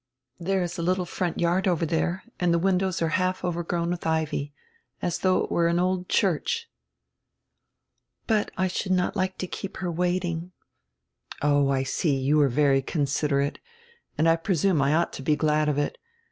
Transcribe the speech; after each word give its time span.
There 0.39 0.63
is 0.63 0.79
a 0.79 0.81
little 0.81 1.05
front 1.05 1.39
yard 1.39 1.67
over 1.67 1.85
there 1.85 2.23
and 2.39 2.51
the 2.51 2.57
windows 2.57 3.03
are 3.03 3.09
half 3.21 3.45
over 3.45 3.63
grown 3.63 3.91
with 3.91 4.07
ivy, 4.07 4.51
as 4.99 5.19
diough 5.19 5.43
it 5.43 5.51
were 5.51 5.67
an 5.67 5.77
old 5.77 6.09
church." 6.09 6.67
"But 8.25 8.49
I 8.57 8.65
should 8.67 8.93
not 8.93 9.15
like 9.15 9.37
to 9.37 9.45
keep 9.45 9.77
her 9.77 9.91
waiting." 9.91 10.53
"Oh, 11.43 11.69
I 11.69 11.83
see, 11.83 12.17
you 12.17 12.41
are 12.41 12.49
very 12.49 12.81
considerate, 12.81 13.59
and 14.17 14.27
I 14.27 14.37
presume 14.37 14.81
I 14.81 14.95
ought 14.95 15.13
to 15.13 15.23
he 15.23 15.35
glad 15.35 15.69
of 15.69 15.77
it. 15.77 15.99